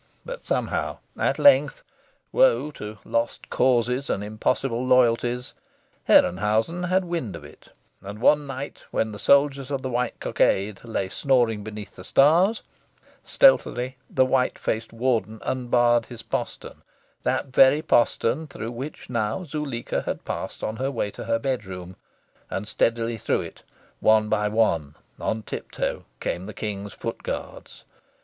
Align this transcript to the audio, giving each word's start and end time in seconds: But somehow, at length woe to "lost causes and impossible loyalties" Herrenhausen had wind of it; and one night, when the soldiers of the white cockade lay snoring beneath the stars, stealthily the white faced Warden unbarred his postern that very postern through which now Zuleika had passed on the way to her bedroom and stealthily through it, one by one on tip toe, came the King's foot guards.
But 0.25 0.47
somehow, 0.47 0.97
at 1.15 1.37
length 1.37 1.83
woe 2.31 2.71
to 2.71 2.97
"lost 3.05 3.51
causes 3.51 4.09
and 4.09 4.23
impossible 4.23 4.83
loyalties" 4.83 5.53
Herrenhausen 6.09 6.85
had 6.87 7.05
wind 7.05 7.35
of 7.35 7.43
it; 7.43 7.67
and 8.01 8.17
one 8.17 8.47
night, 8.47 8.81
when 8.89 9.11
the 9.11 9.19
soldiers 9.19 9.69
of 9.69 9.83
the 9.83 9.91
white 9.91 10.19
cockade 10.19 10.83
lay 10.83 11.07
snoring 11.07 11.63
beneath 11.63 11.95
the 11.95 12.03
stars, 12.03 12.63
stealthily 13.23 13.95
the 14.09 14.25
white 14.25 14.57
faced 14.57 14.91
Warden 14.91 15.39
unbarred 15.43 16.07
his 16.07 16.23
postern 16.23 16.81
that 17.21 17.53
very 17.53 17.83
postern 17.83 18.47
through 18.47 18.71
which 18.71 19.07
now 19.07 19.43
Zuleika 19.43 20.01
had 20.01 20.25
passed 20.25 20.63
on 20.63 20.73
the 20.77 20.89
way 20.89 21.11
to 21.11 21.25
her 21.25 21.37
bedroom 21.37 21.95
and 22.49 22.67
stealthily 22.67 23.19
through 23.19 23.41
it, 23.41 23.61
one 23.99 24.29
by 24.29 24.47
one 24.47 24.95
on 25.19 25.43
tip 25.43 25.69
toe, 25.69 26.05
came 26.19 26.47
the 26.47 26.55
King's 26.55 26.93
foot 26.95 27.21
guards. 27.21 27.83